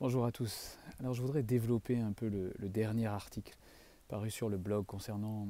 [0.00, 0.76] Bonjour à tous.
[0.98, 3.56] Alors je voudrais développer un peu le, dernier article
[4.08, 5.46] paru sur le blog concernant,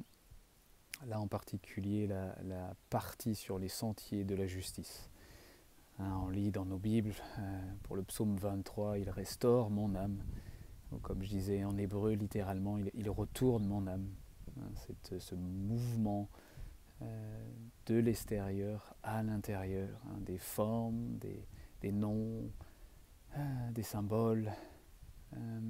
[1.06, 5.08] là en particulier, la, partie sur les sentiers de la justice.
[5.98, 10.22] Hein, on lit dans nos Bibles, euh, pour le psaume 23, il restaure mon âme.
[11.00, 14.08] Comme je disais en hébreu, littéralement, il, retourne mon âme.
[14.60, 16.28] Hein, cette, ce mouvement
[17.00, 17.48] euh,
[17.86, 22.50] de l'extérieur à l'intérieur, hein, des formes, des, noms,
[23.74, 24.52] des symboles,
[25.36, 25.60] euh,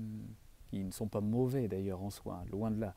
[0.71, 2.95] qui ne sont pas mauvais d'ailleurs en soi, loin de là,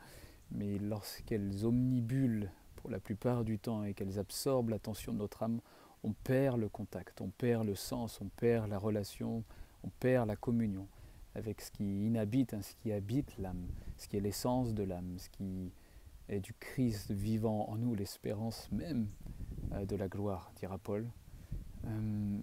[0.52, 5.60] mais lorsqu'elles omnibulent pour la plupart du temps et qu'elles absorbent l'attention de notre âme,
[6.04, 9.44] on perd le contact, on perd le sens, on perd la relation,
[9.84, 10.88] on perd la communion
[11.36, 15.18] avec ce qui inhabite, hein, ce qui habite l'âme, ce qui est l'essence de l'âme,
[15.18, 15.72] ce qui
[16.30, 19.08] est du Christ vivant en nous, l'espérance même
[19.74, 21.08] euh, de la gloire, dira Paul.
[21.86, 22.40] Euh,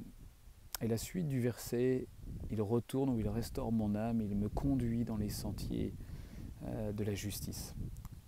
[0.85, 2.07] et la suite du verset,
[2.51, 5.95] il retourne ou il restaure mon âme, il me conduit dans les sentiers
[6.67, 7.75] euh, de la justice.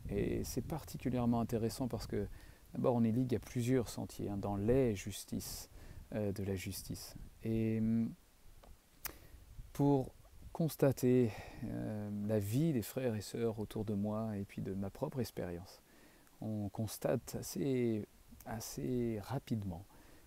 [0.09, 2.27] Et c'est particulièrement intéressant parce que
[2.73, 5.69] d'abord on est ligue à plusieurs sentiers, hein, dans les justices
[6.15, 7.15] euh, de la justice.
[7.43, 8.15] Et hum,
[9.75, 10.15] pour
[10.55, 11.33] constater
[11.65, 15.21] euh, la vie des frères et sœurs autour de moi et puis de ma propre
[15.21, 15.83] expérience,
[16.41, 18.09] on constate assez,
[18.47, 19.85] assez rapidement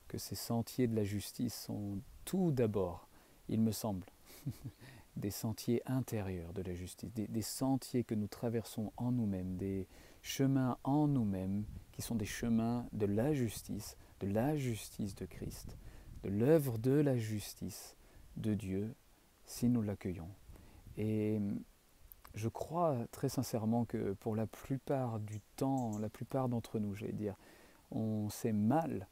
[0.07, 1.99] que ces sentiers de la justice sont
[2.29, 3.07] tout d'abord,
[3.47, 4.05] il me semble,
[5.15, 9.87] des sentiers intérieurs de la justice, des, sentiers que nous traversons en nous-mêmes, des
[10.21, 15.75] chemins en nous-mêmes qui sont des chemins de la justice, de la justice de Christ,
[16.21, 17.95] de l'œuvre de la justice
[18.37, 18.93] de Dieu,
[19.47, 20.29] si nous l'accueillons.
[20.97, 21.39] Et
[22.35, 27.11] je crois très sincèrement que pour la plupart du temps, la plupart d'entre nous, j'allais
[27.11, 27.33] dire,
[27.89, 29.07] on sait mal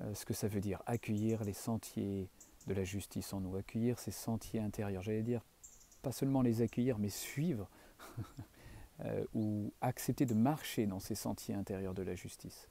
[0.00, 2.30] euh, ce que ça veut dire, accueillir les sentiers
[2.66, 5.02] de la justice en nous, accueillir ces sentiers intérieurs.
[5.02, 5.42] J'allais dire,
[6.02, 7.68] pas seulement les accueillir, mais suivre
[9.04, 12.68] euh, ou accepter de marcher dans ces sentiers intérieurs de la justice.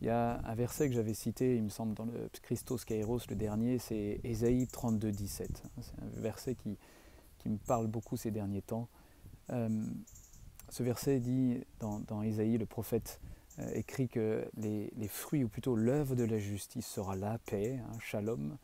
[0.00, 3.20] Il y a un verset que j'avais cité, il me semble, dans le Christos Kairos,
[3.28, 5.62] le dernier, c'est Ésaïe 32, 17.
[5.80, 6.76] C'est un verset qui,
[7.38, 8.88] qui, me parle beaucoup ces derniers temps.
[9.50, 9.68] Euh,
[10.70, 13.20] ce verset dit dans, Ésaïe, le prophète
[13.58, 17.78] euh, écrit que les, les, fruits, ou plutôt l'œuvre de la justice sera la paix,
[17.78, 18.56] hein, shalom,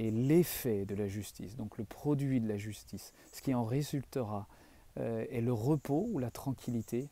[0.00, 4.48] et l'effet de la justice, donc le produit de la justice, ce qui en résultera
[4.98, 7.10] euh, est le repos ou la tranquillité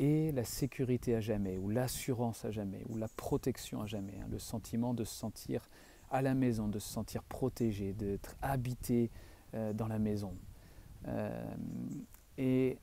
[0.00, 4.26] et la sécurité à jamais, ou l'assurance à jamais, ou la protection à jamais, hein,
[4.28, 5.70] le sentiment de se sentir
[6.10, 9.12] à la maison, de se sentir protégé, d'être habité
[9.54, 10.36] euh, dans la maison.
[11.06, 11.54] Euh,
[12.38, 12.76] et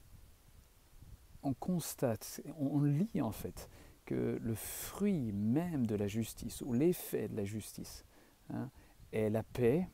[1.43, 3.69] on constate, on lit en fait
[4.05, 8.05] que le fruit même de la justice, ou l'effet de la justice,
[8.49, 8.69] hein,
[9.13, 9.87] est la paix,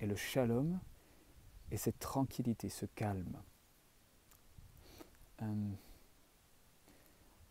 [0.00, 0.80] et le shalom,
[1.70, 3.40] et cette tranquillité, ce calme.
[5.42, 5.46] Euh,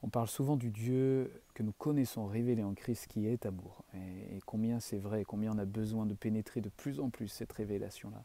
[0.01, 4.37] on parle souvent du Dieu que nous connaissons révélé en Christ qui est amour, et,
[4.37, 7.53] et combien c'est vrai, combien on a besoin de pénétrer de plus en plus cette
[7.53, 8.23] révélation-là.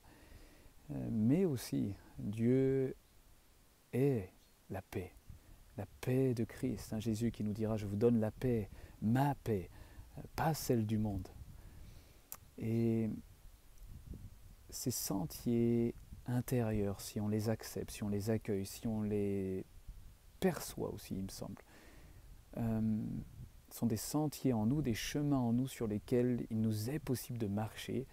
[0.90, 2.96] Euh, mais aussi, Dieu
[3.92, 4.30] est
[4.70, 5.12] la paix,
[5.76, 8.68] la paix de Christ, hein, Jésus qui nous dira, je vous donne la paix,
[9.02, 9.70] ma paix,
[10.34, 11.28] pas celle du monde.
[12.58, 13.08] Et
[14.70, 15.94] ces sentiers
[16.26, 19.64] intérieurs, si on les accepte, si on les accueille, si on les
[20.40, 21.62] perçoit aussi, il me semble,
[22.58, 23.00] euh,
[23.70, 27.38] sont des sentiers en nous, des chemins en nous sur lesquels il nous est possible
[27.38, 28.06] de marcher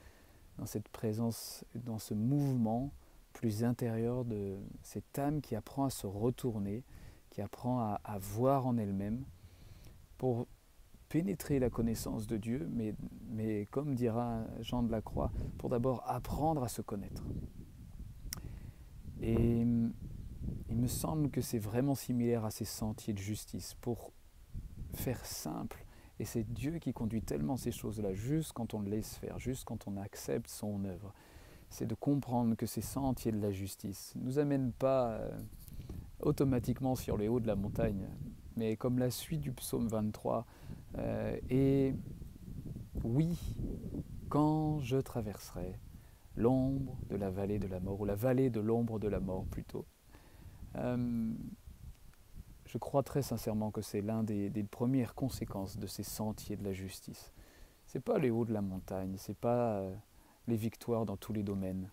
[0.58, 2.92] dans cette présence, dans ce mouvement
[3.34, 6.84] plus intérieur de cette âme qui apprend à se retourner,
[7.30, 9.24] qui apprend à, à voir en elle-même
[10.18, 10.48] pour
[11.10, 12.96] pénétrer la connaissance de Dieu, mais,
[13.30, 17.24] mais comme dira Jean de la Croix, pour d'abord apprendre à se connaître.
[19.22, 19.62] Et
[20.70, 23.76] il me semble que c'est vraiment similaire à ces sentiers de justice.
[23.76, 24.12] Pour
[24.94, 25.86] faire simple,
[26.20, 29.66] et c'est Dieu qui conduit tellement ces choses-là, juste quand on le laisse faire, juste
[29.66, 31.14] quand on accepte son œuvre,
[31.70, 35.38] c'est de comprendre que ces sentiers de la justice ne nous amènent pas euh,
[36.22, 38.08] automatiquement sur les hauts de la montagne,
[38.56, 40.46] mais comme la suite du psaume 23,
[40.98, 41.94] euh, et
[43.04, 43.38] oui,
[44.30, 45.80] quand je traverserai
[46.36, 49.46] l'ombre de la vallée de la mort, ou la vallée de l'ombre de la mort
[49.46, 49.86] plutôt,
[50.76, 51.34] euh,
[52.66, 56.74] je crois très sincèrement que c'est l'un des, premières conséquences de ces sentiers de la
[56.74, 57.32] justice.
[57.86, 59.96] Ce n'est pas les hauts de la montagne, ce n'est pas euh,
[60.48, 61.90] les victoires dans tous les domaines.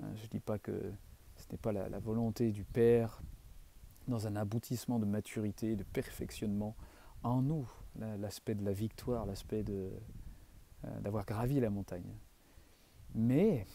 [0.00, 0.92] Euh, je ne dis pas que
[1.36, 3.22] ce n'est pas la, volonté du Père
[4.08, 6.76] dans un aboutissement de maturité, de perfectionnement
[7.22, 9.64] en nous, l'aspect de la victoire, l'aspect
[11.00, 12.16] d'avoir gravi la montagne.
[13.14, 13.66] Mais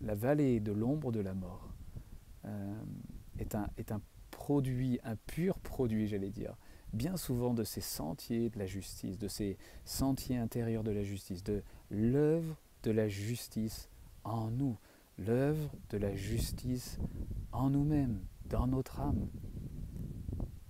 [0.00, 1.72] la vallée de l'ombre de la mort
[2.44, 2.82] euh,
[3.38, 4.00] est, un, est un
[4.30, 6.56] produit, un pur produit, j'allais dire,
[6.92, 11.42] bien souvent de ces sentiers de la justice, de ces sentiers intérieurs de la justice,
[11.44, 13.88] de l'œuvre de la justice
[14.24, 14.76] en nous,
[15.18, 16.98] l'œuvre de la justice
[17.52, 19.28] en nous-mêmes, dans notre âme.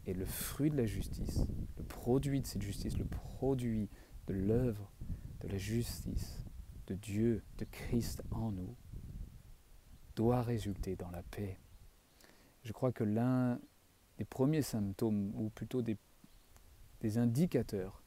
[0.05, 1.47] Et le fruit de la justice,
[2.03, 3.89] produit de cette justice, le produit
[4.27, 4.91] de l'œuvre
[5.41, 6.45] de la justice
[6.89, 8.75] de Dieu, de Christ en nous,
[10.17, 11.61] doit résulter dans la paix.
[12.65, 13.61] Je crois que l'un
[14.19, 15.97] des premiers symptômes, ou plutôt des,
[17.19, 18.03] indicateurs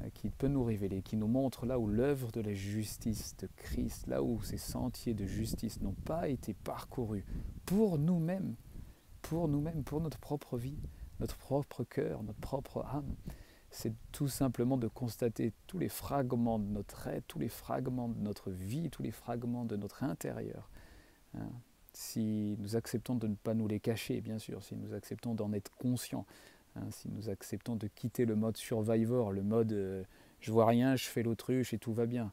[0.00, 3.48] euh, qui peut nous révéler, qui nous montrent là où l'œuvre de la justice de
[3.56, 7.26] Christ, là où ces sentiers de justice n'ont pas été parcourus
[7.66, 8.54] pour nous-mêmes,
[9.20, 10.78] pour nous-mêmes, pour notre propre vie,
[11.20, 13.14] notre propre cœur, notre propre âme,
[13.70, 18.18] c'est tout simplement de constater tous les fragments de notre être, tous les fragments de
[18.20, 20.70] notre vie, tous les fragments de notre intérieur.
[21.34, 21.50] Hein.
[21.92, 25.52] Si nous acceptons de ne pas nous les cacher, bien sûr, si nous acceptons d'en
[25.52, 26.26] être conscients,
[26.76, 30.04] hein, si nous acceptons de quitter le mode survivor, le mode euh,
[30.40, 32.32] je vois rien, je fais l'autruche et tout va bien.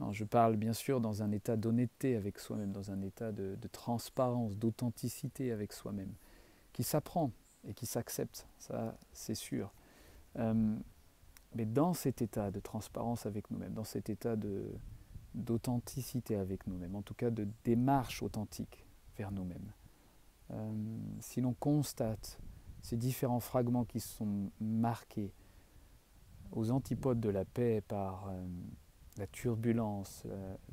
[0.00, 3.56] Non, je parle bien sûr dans un état d'honnêteté avec soi-même, dans un état de,
[3.60, 6.12] de transparence, d'authenticité avec soi-même,
[6.72, 7.30] qui s'apprend
[7.66, 9.72] et qui s'accepte, ça c'est sûr.
[10.38, 10.76] Euh,
[11.54, 14.36] mais dans cet état de transparence avec nous-mêmes, dans cet état
[15.34, 18.84] d'authenticité avec nous-mêmes, en tout cas de démarche authentique
[19.16, 19.72] vers nous-mêmes,
[20.50, 20.72] euh,
[21.20, 22.38] si l'on constate
[22.80, 25.32] ces différents fragments qui sont marqués
[26.52, 28.42] aux antipodes de la paix par euh,
[29.18, 30.24] la turbulence,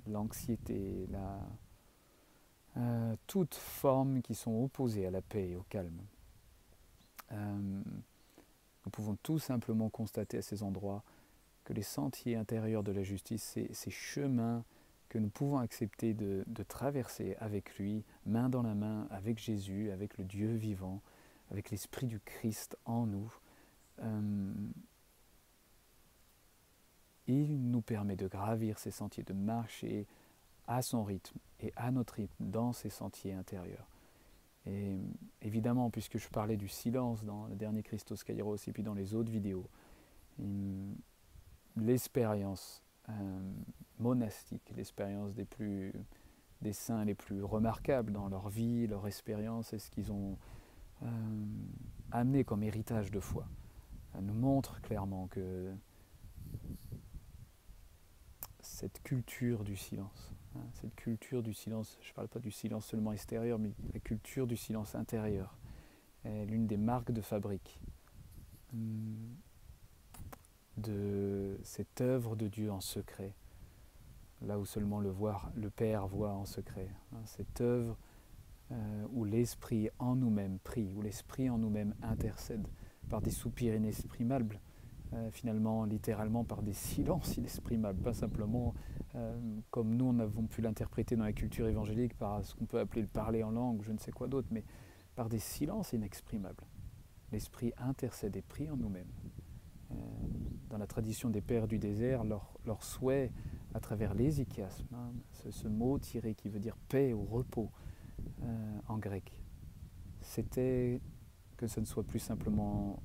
[0.07, 1.39] l'anxiété, la,
[3.27, 6.00] toutes formes qui sont opposées à la paix et au calme.
[7.31, 11.03] Nous pouvons tout simplement constater à ces endroits
[11.63, 14.63] que les sentiers intérieurs de la justice, ces, chemins
[15.09, 20.17] que nous pouvons accepter de, traverser avec lui, main dans la main, avec Jésus, avec
[20.17, 21.01] le Dieu vivant,
[21.51, 23.31] avec l'Esprit du Christ en nous,
[24.01, 24.51] euh,
[27.27, 30.07] il nous permet de gravir ces sentiers, de marcher
[30.67, 33.87] à son rythme et à notre rythme dans ces sentiers intérieurs.
[34.65, 34.97] Et
[35.41, 39.15] évidemment, puisque je parlais du silence dans le dernier Christos Kairos et puis dans les
[39.15, 39.65] autres vidéos,
[41.75, 43.51] l'expérience euh,
[44.00, 45.94] monastique, l'expérience des plus
[46.61, 50.38] des saints les plus remarquables dans leur vie, leur expérience et ce qu'ils ont
[51.03, 51.07] euh,
[52.11, 53.47] amené comme héritage de foi,
[54.21, 55.73] nous montre clairement que
[58.59, 60.33] cette culture du silence,
[60.73, 64.47] cette culture du silence, je ne parle pas du silence seulement extérieur, mais la culture
[64.47, 65.57] du silence intérieur
[66.23, 67.79] est l'une des marques de fabrique
[68.73, 69.35] hum,
[70.77, 73.33] de cette œuvre de Dieu en secret,
[74.41, 76.89] là où seulement le Père voit en secret.
[77.13, 77.97] Hein, cette œuvre
[78.71, 82.67] euh, où l'Esprit en nous-mêmes prie, où l'Esprit en nous-mêmes intercède
[83.09, 84.59] par des soupirs inexprimables,
[85.13, 88.75] euh, finalement littéralement par des silences inexprimables, pas simplement
[89.15, 89.35] euh,
[89.71, 93.01] comme nous on avons pu l'interpréter dans la culture évangélique par ce qu'on peut appeler
[93.01, 94.63] le parler en langue ou je ne sais quoi d'autre, mais
[95.15, 96.63] par des silences inexprimables.
[97.31, 99.11] L'Esprit intercède et prie en nous-mêmes.
[99.91, 99.95] Euh,
[100.69, 103.31] dans la tradition des pères du désert, leur, souhait
[103.73, 105.11] à travers l'hésichiasme, hein,
[105.50, 107.71] ce, mot tiré qui veut dire paix ou repos
[108.87, 109.42] en grec,
[110.21, 111.01] c'était
[111.57, 113.01] que ce ne soit plus simplement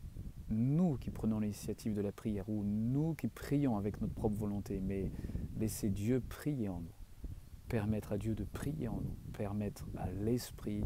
[0.55, 4.81] nous qui prenons l'initiative de la prière ou nous qui prions avec notre propre volonté,
[4.81, 5.11] mais
[5.59, 6.95] laisser Dieu prier en nous,
[7.69, 10.85] permettre à Dieu de prier en nous, permettre à l'Esprit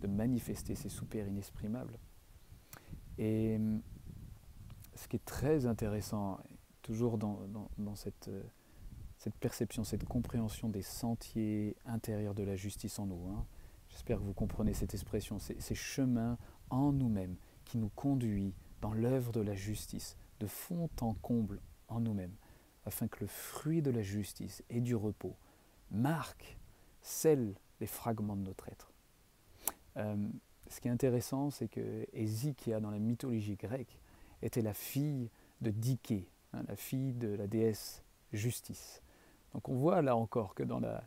[0.00, 1.98] de manifester ses soupirs inexprimables.
[3.18, 3.80] Et hum,
[4.94, 6.38] ce qui est très intéressant,
[6.82, 7.48] toujours dans,
[7.94, 8.30] cette,
[9.16, 13.46] cette, perception, cette compréhension des sentiers intérieurs de la justice en nous, hein,
[13.88, 16.38] j'espère que vous comprenez cette expression, ces chemins
[16.70, 22.00] en nous-mêmes qui nous conduit dans l'œuvre de la justice, de fond en comble en
[22.00, 22.34] nous-mêmes,
[22.86, 25.36] afin que le fruit de la justice et du repos
[25.90, 26.58] marque,
[27.02, 28.92] scelle les fragments de notre être.
[29.96, 30.16] Euh,
[30.68, 34.00] ce qui est intéressant, c'est que Ézéchiel, dans la mythologie grecque,
[34.42, 38.02] était la fille de Diké, hein, la fille de la déesse
[38.32, 39.02] justice.
[39.52, 41.04] Donc on voit là encore que dans la,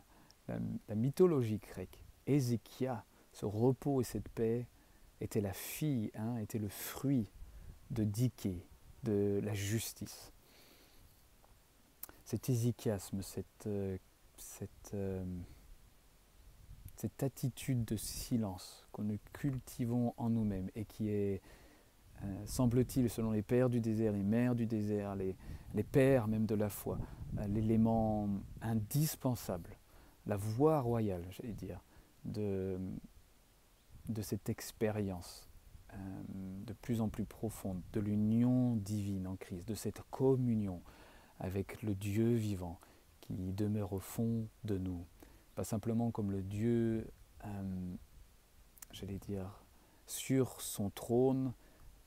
[0.94, 4.66] mythologie grecque, Ézéchiel, ce repos et cette paix,
[5.20, 7.30] était la fille, hein, était le fruit
[7.90, 8.64] de Diké,
[9.04, 10.32] de la justice.
[12.24, 13.96] Cet hésichiasme, cette, euh,
[14.94, 15.24] euh,
[16.96, 21.40] cette attitude de silence que nous cultivons en nous-mêmes et qui est,
[22.22, 25.36] euh, semble-t-il, selon les pères du désert, les mères du désert, les,
[25.84, 26.98] pères même de la foi,
[27.48, 28.28] l'élément
[28.60, 29.76] indispensable
[30.26, 31.80] la voie royale, j'allais dire,
[32.24, 32.78] de
[34.20, 35.47] cette expérience
[35.92, 35.96] euh,
[36.66, 40.82] de plus en plus profonde, de l'union divine en Christ, de cette communion
[41.40, 42.80] avec le Dieu vivant
[43.20, 45.04] qui demeure au fond de nous.
[45.54, 47.10] Pas simplement comme le Dieu,
[47.44, 47.94] euh,
[48.92, 49.64] j'allais dire,
[50.06, 51.52] sur son trône,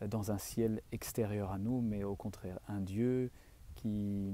[0.08, 3.30] dans un ciel extérieur à nous, mais au contraire, un Dieu
[3.76, 4.34] qui,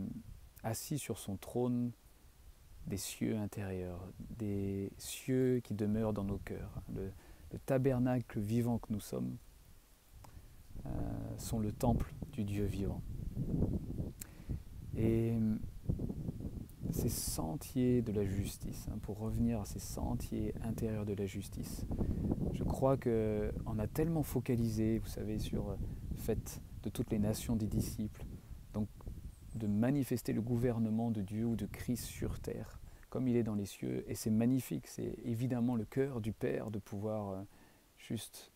[0.64, 1.92] assis sur son trône,
[2.86, 6.82] des cieux intérieurs, des cieux qui demeurent dans nos cœurs.
[7.66, 9.38] Tabernacle vivant que nous sommes
[10.86, 10.90] euh,
[11.38, 13.02] sont le temple du Dieu vivant.
[14.96, 15.34] Et
[16.92, 21.86] ces sentiers de la justice, hein, pour revenir à ces sentiers intérieurs de la justice,
[22.54, 27.56] je crois qu'on a tellement focalisé, vous savez, sur le fait de toutes les nations
[27.56, 28.26] des disciples,
[28.74, 28.88] donc
[29.56, 32.80] de manifester le gouvernement de Dieu ou de Christ sur terre,
[33.18, 34.06] comme il est dans les cieux.
[34.08, 37.42] Et c'est magnifique, c'est évidemment le cœur du Père de pouvoir euh,
[37.98, 38.52] juste,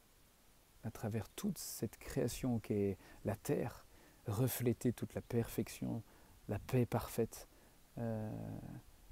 [0.84, 3.88] à travers toute cette création qui est la terre,
[4.28, 6.04] refléter toute la perfection,
[6.48, 7.48] la paix parfaite,
[7.98, 8.30] euh,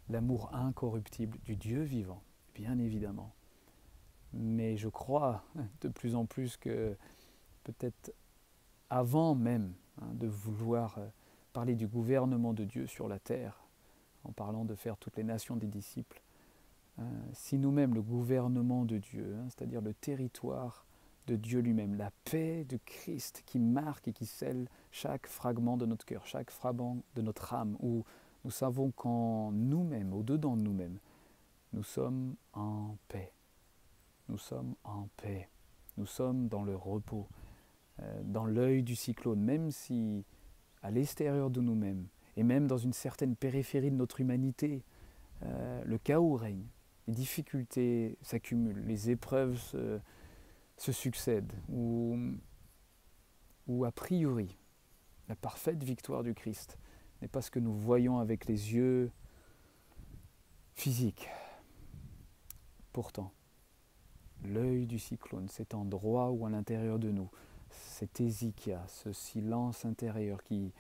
[0.08, 2.22] l'amour incorruptible du Dieu vivant,
[2.53, 3.34] bien évidemment.
[4.34, 5.44] Mais je crois
[5.82, 6.96] de plus en plus que
[7.63, 8.13] peut-être
[8.91, 11.08] avant même hein, de vouloir euh,
[11.53, 13.63] parler du gouvernement de Dieu sur la terre,
[14.24, 16.22] en parlant de faire toutes les nations des disciples,
[17.00, 20.86] euh, si nous-mêmes le gouvernement de Dieu, hein, c'est-à-dire le territoire
[21.28, 25.86] de Dieu lui-même, la paix de Christ qui marque et qui scelle chaque fragment de
[25.86, 28.04] notre cœur, chaque fragment de notre âme, où
[28.44, 31.00] nous savons qu'en nous-mêmes, au-dedans de nous-mêmes,
[31.74, 33.32] nous sommes en paix.
[34.28, 35.50] Nous sommes en paix.
[35.98, 37.28] Nous sommes dans le repos,
[38.00, 40.26] euh, dans l'œil du cyclone, même si
[40.82, 42.08] à l'extérieur de nous-mêmes,
[42.39, 44.86] et même dans une certaine périphérie de notre humanité,
[45.43, 46.63] euh, le chaos règne,
[47.05, 50.00] les difficultés s'accumulent, les épreuves se,
[50.93, 52.15] succèdent, ou,
[53.86, 54.58] a priori,
[55.27, 56.77] la parfaite victoire du Christ
[57.22, 59.12] n'est pas ce que nous voyons avec les yeux
[60.75, 61.27] physiques.
[62.93, 63.34] Pourtant,
[64.46, 67.29] l'œil du cyclone, cet endroit où à l'intérieur de nous,
[67.69, 70.72] cet Ézéchias, ce silence intérieur qui,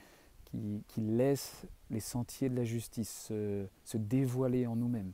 [0.87, 5.11] qui, laisse les sentiers de la justice se, dévoiler en nous-mêmes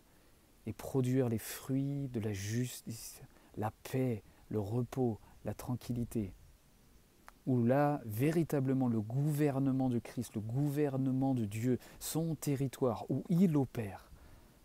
[0.66, 3.22] et produire les fruits de la justice,
[3.58, 6.34] la paix, le repos, la tranquillité,
[7.46, 13.56] où là, véritablement, le gouvernement de Christ, le gouvernement de Dieu, son territoire, où il
[13.56, 14.10] opère,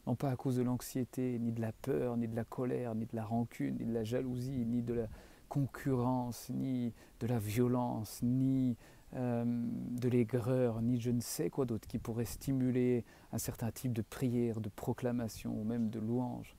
[0.07, 3.05] non pas à cause de l'anxiété, ni de la peur, ni de la colère, ni
[3.05, 5.07] de la rancune, ni de la jalousie, ni de la
[5.49, 8.77] concurrence, ni de la violence, ni
[9.17, 13.93] euh, de l'aigreur, ni je ne sais quoi d'autre qui pourrait stimuler un certain type
[13.93, 16.57] de prière, de proclamation, ou même de louange,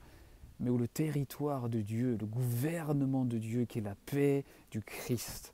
[0.60, 4.81] mais où le territoire de Dieu, le gouvernement de Dieu, qui est la paix du
[4.81, 5.53] Christ,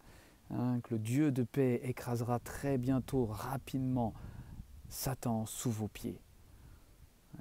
[0.50, 4.14] Hein, que le Dieu de paix écrasera très bientôt, rapidement,
[4.90, 6.22] Satan sous vos pieds.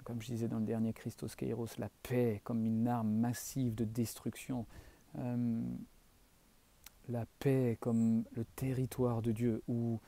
[0.02, 3.84] Comme je disais dans le dernier Christos Kairos, la paix comme une arme massive de
[3.84, 4.66] destruction.
[5.18, 5.62] Euh,
[7.08, 10.00] la paix comme le territoire de Dieu où,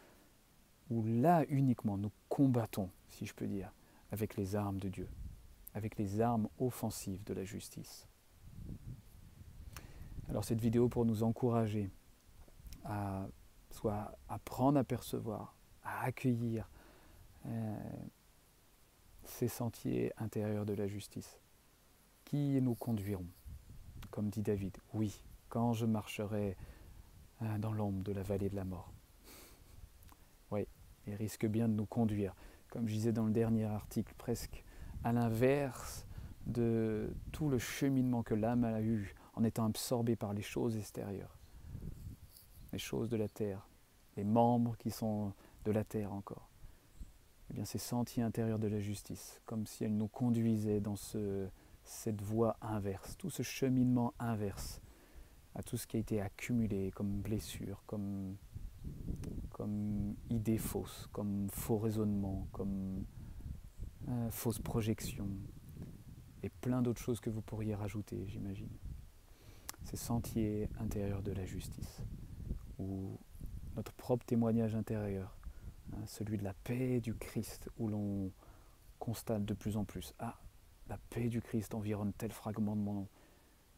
[0.90, 3.72] là uniquement nous combattons, si je peux dire,
[4.10, 5.08] avec les armes de Dieu,
[5.74, 8.06] avec les armes offensives de la justice.
[10.28, 11.90] Alors cette vidéo pour nous encourager
[12.84, 13.26] à
[13.70, 16.68] soit apprendre à percevoir, à accueillir
[17.46, 17.76] euh,
[19.24, 21.38] ces sentiers intérieurs de la justice
[22.24, 23.26] qui nous conduiront,
[24.10, 26.56] comme dit David, oui, quand je marcherai
[27.58, 28.92] dans l'ombre de la vallée de la mort.
[30.50, 30.66] Oui,
[31.06, 32.34] il risque bien de nous conduire,
[32.70, 34.64] comme je disais dans le dernier article, presque
[35.04, 36.06] à l'inverse
[36.46, 41.38] de tout le cheminement que l'âme a eu en étant absorbée par les choses extérieures
[42.72, 43.68] les choses de la terre,
[44.16, 45.32] les membres qui sont
[45.64, 46.48] de la terre encore.
[47.50, 51.48] Eh bien, ces sentiers intérieurs de la justice, comme si elle nous conduisait dans ce,
[51.84, 54.80] cette voie inverse, tout ce cheminement inverse
[55.54, 58.36] à tout ce qui a été accumulé comme blessure, comme,
[59.50, 63.04] comme idée fausse, comme faux raisonnement, comme
[64.08, 65.28] euh, fausse projection,
[66.42, 68.70] et plein d'autres choses que vous pourriez rajouter, j'imagine.
[69.84, 72.02] Ces sentiers intérieurs de la justice
[72.78, 73.18] ou
[73.76, 75.36] notre propre témoignage intérieur,
[75.92, 78.30] hein, celui de la paix du Christ, où l'on
[78.98, 80.38] constate de plus en plus, ah,
[80.88, 83.08] la paix du Christ environne tel fragment de mon,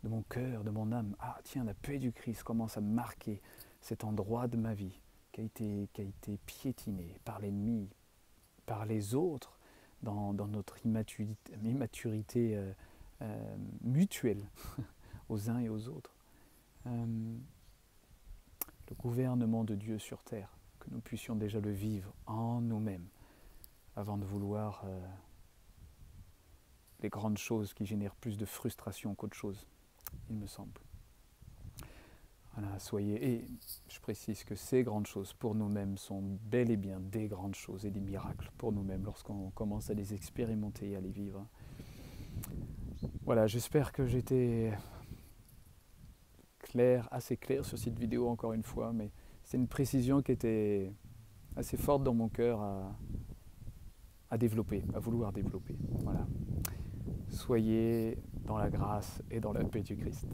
[0.02, 1.14] de mon cœur, de mon âme.
[1.20, 3.40] Ah, tiens, la paix du Christ commence à marquer
[3.80, 5.00] cet endroit de ma vie
[5.32, 7.88] qui a été, qui piétiné par l'ennemi,
[8.66, 9.58] par les autres,
[10.02, 12.72] dans, notre immaturité, euh,
[13.20, 14.48] euh, mutuelle
[15.28, 16.14] aux uns et aux autres.
[16.86, 17.38] le
[18.98, 23.06] gouvernement de Dieu sur terre, que nous puissions déjà le vivre en nous-mêmes
[23.94, 24.84] avant de vouloir
[27.02, 29.66] les grandes choses qui génèrent plus de frustration qu'autre chose,
[30.28, 30.80] il me semble.
[32.54, 33.32] Voilà, soyez.
[33.32, 33.46] Et
[33.88, 37.86] je précise que ces grandes choses pour nous-mêmes sont bel et bien des grandes choses
[37.86, 41.46] et des miracles pour nous-mêmes lorsqu'on commence à les expérimenter et à les vivre.
[43.24, 44.72] Voilà, j'espère que j'étais
[46.58, 49.10] clair, assez clair sur cette vidéo encore une fois, mais
[49.44, 50.92] c'est une précision qui était
[51.56, 52.96] assez forte dans mon cœur à,
[54.30, 55.76] à développer, à vouloir développer.
[56.02, 56.26] Voilà.
[57.28, 58.18] Soyez
[58.50, 60.26] dans la grâce et dans la paix du Christ.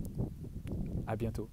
[1.06, 1.50] À bientôt.